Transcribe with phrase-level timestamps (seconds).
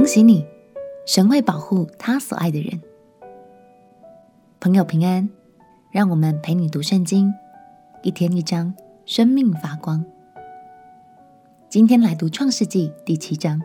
[0.00, 0.46] 恭喜你，
[1.04, 2.80] 神会保护他所爱的人。
[4.58, 5.28] 朋友平安，
[5.90, 7.30] 让我们陪你读圣经，
[8.02, 8.72] 一天一章，
[9.04, 10.02] 生命发光。
[11.68, 13.60] 今天来读创世纪第七章。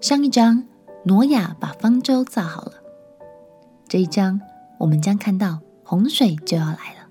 [0.00, 0.64] 上一章，
[1.02, 2.72] 挪亚把方舟造好了。
[3.86, 4.40] 这一章，
[4.78, 7.10] 我们将看到洪水就要来了。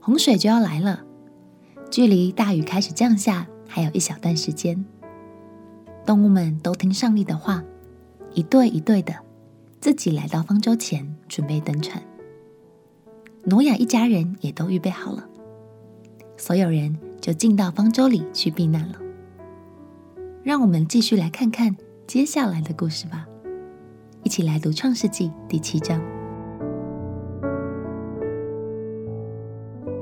[0.00, 1.04] 洪水就要来了，
[1.90, 4.82] 距离大雨开始降下还有一小段时间。
[6.06, 7.64] 动物们都听上帝的话，
[8.34, 9.14] 一对一对的，
[9.80, 12.02] 自己来到方舟前准备登船。
[13.44, 15.26] 挪亚一家人也都预备好了，
[16.36, 18.98] 所有人就进到方舟里去避难了。
[20.42, 21.74] 让我们继续来看看
[22.06, 23.26] 接下来的故事吧，
[24.22, 25.98] 一起来读《创世纪》第七章。《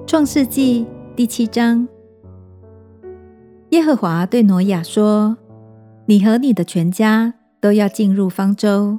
[0.04, 1.86] 创世纪》第七章，
[3.70, 5.38] 耶和华对挪亚说。
[6.06, 8.98] 你和你的全家都要进入方舟，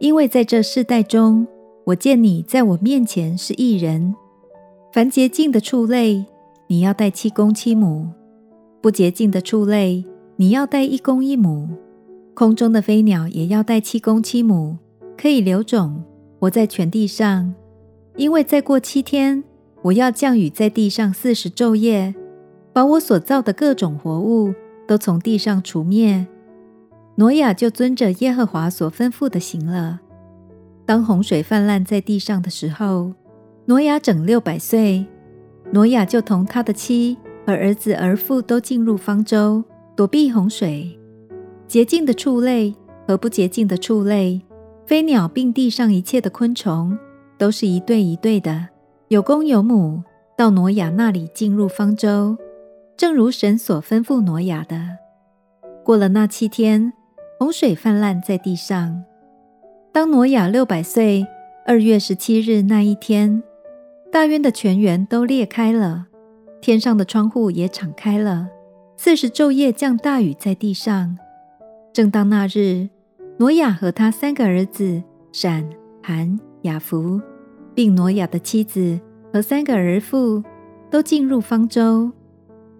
[0.00, 1.46] 因为在这世代中，
[1.84, 4.14] 我见你在我面前是一人。
[4.92, 6.24] 凡洁净的畜类，
[6.66, 8.08] 你要带七公七母；
[8.82, 10.04] 不洁净的畜类，
[10.34, 11.68] 你要带一公一母。
[12.34, 14.76] 空中的飞鸟也要带七公七母，
[15.16, 16.02] 可以留种，
[16.40, 17.54] 活在全地上。
[18.16, 19.44] 因为再过七天，
[19.82, 22.12] 我要降雨在地上四十昼夜，
[22.72, 24.52] 把我所造的各种活物。
[24.86, 26.26] 都从地上除灭，
[27.16, 30.00] 挪亚就遵着耶和华所吩咐的行了。
[30.86, 33.12] 当洪水泛滥在地上的时候，
[33.66, 35.06] 挪亚整六百岁。
[35.72, 39.64] 挪亚就同他的妻和儿子儿妇都进入方舟，
[39.96, 40.98] 躲避洪水。
[41.66, 42.74] 洁净的畜类
[43.08, 44.42] 和不洁净的畜类，
[44.86, 46.96] 飞鸟并地上一切的昆虫，
[47.38, 48.68] 都是一对一对的，
[49.08, 50.02] 有公有母，
[50.36, 52.36] 到挪亚那里进入方舟。
[52.96, 54.98] 正如神所吩咐挪亚的，
[55.84, 56.92] 过了那七天，
[57.40, 59.04] 洪水泛滥在地上。
[59.92, 61.26] 当挪亚六百岁
[61.66, 63.42] 二月十七日那一天，
[64.12, 66.06] 大渊的泉源都裂开了，
[66.60, 68.48] 天上的窗户也敞开了，
[68.96, 71.18] 四十昼夜降大雨在地上。
[71.92, 72.88] 正当那日，
[73.38, 75.02] 挪亚和他三个儿子
[75.32, 75.68] 闪、
[76.00, 77.20] 含、雅弗，
[77.74, 79.00] 并挪亚的妻子
[79.32, 80.44] 和三个儿妇
[80.90, 82.12] 都进入方舟。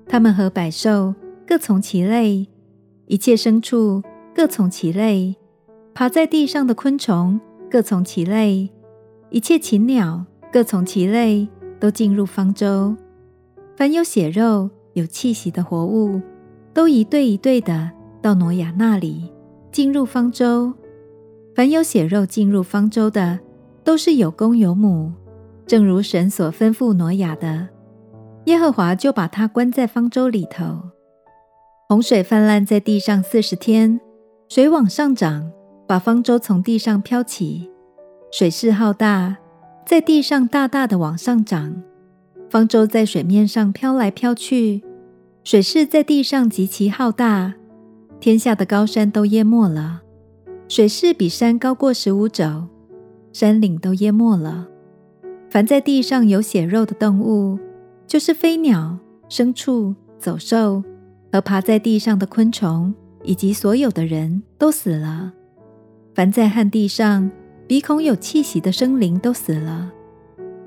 [0.06, 1.14] 他们和百兽
[1.46, 2.46] 各从其类，
[3.06, 4.02] 一切牲畜
[4.34, 5.36] 各从其类，
[5.92, 8.70] 爬在地上的昆虫各从其类，
[9.30, 11.48] 一切禽鸟各从其类，
[11.80, 12.94] 都进入方舟。
[13.76, 16.20] 凡有血肉、有气息的活物，
[16.72, 17.90] 都一对一对的
[18.22, 19.30] 到挪亚那里
[19.72, 20.72] 进入方舟。
[21.54, 23.38] 凡有血肉进入方舟的，
[23.82, 25.12] 都是有公有母，
[25.66, 27.68] 正如神所吩咐挪亚的。
[28.44, 30.80] 耶和华就把他关在方舟里头。
[31.88, 34.00] 洪水泛滥在地上四十天，
[34.48, 35.50] 水往上涨，
[35.86, 37.70] 把方舟从地上飘起。
[38.30, 39.36] 水势浩大，
[39.86, 41.82] 在地上大大的往上涨，
[42.50, 44.82] 方舟在水面上飘来飘去。
[45.42, 47.54] 水势在地上极其浩大，
[48.18, 50.02] 天下的高山都淹没了。
[50.68, 52.64] 水势比山高过十五肘，
[53.32, 54.68] 山岭都淹没了。
[55.50, 57.58] 凡在地上有血肉的动物，
[58.06, 58.98] 就是飞鸟、
[59.28, 60.82] 牲畜、走兽
[61.32, 65.32] 和爬在地上的昆虫，以及所有的人都死了。
[66.14, 67.30] 凡在旱地上
[67.66, 69.90] 鼻孔有气息的生灵都死了。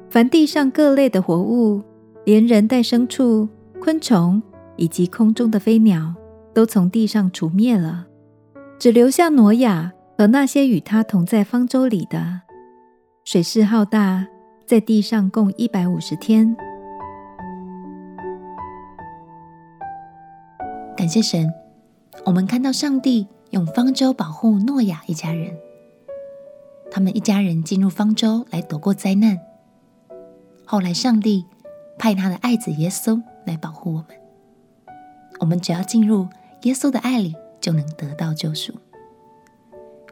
[0.10, 1.82] 凡地上各类的活物，
[2.26, 3.48] 连人带牲畜、
[3.80, 4.42] 昆虫
[4.76, 6.14] 以及空中的飞鸟，
[6.54, 8.08] 都从地上除灭了，
[8.80, 12.42] 只留下挪亚和那些与他同在方舟里的。
[13.24, 14.28] 水势浩大，
[14.66, 16.56] 在地上共一百五十天。
[20.98, 21.54] 感谢神，
[22.26, 25.56] 我们看到上帝用方舟保护诺亚一家人。
[26.90, 29.40] 他们一家人进入方舟来躲过灾难。
[30.66, 31.46] 后来，上帝
[32.00, 34.18] 派他的爱子耶稣来保护我们。
[35.40, 36.28] 我们只要进入
[36.64, 38.74] 耶稣的爱里，就能得到救赎。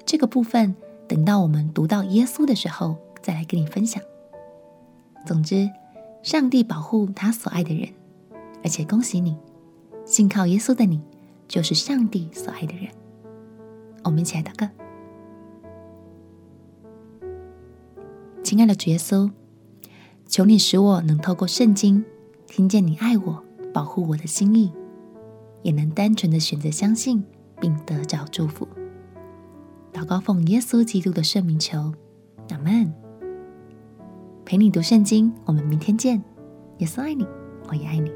[0.05, 0.75] 这个部分
[1.07, 3.99] 等到我们读到耶稣的时候再来跟你分享。
[5.25, 5.67] 总之，
[6.21, 7.89] 上帝保护他所爱的人，
[8.63, 9.35] 而且恭喜你。
[10.05, 11.01] 信靠耶稣的你，
[11.47, 12.87] 就是上帝所爱的人。
[14.03, 14.69] 我们一起来祷告：
[18.43, 19.31] 亲爱的主耶稣，
[20.27, 22.05] 求你使我能透过圣经
[22.45, 23.43] 听见你爱我、
[23.73, 24.71] 保护我的心意，
[25.63, 27.23] 也能单纯的选择相信，
[27.59, 28.67] 并得着祝福。
[29.91, 31.91] 祷告奉耶稣基督的圣名求，
[32.51, 32.93] 阿门。
[34.45, 36.23] 陪你读圣经，我们明天见。
[36.77, 37.25] 耶稣爱你，
[37.67, 38.11] 我也爱你。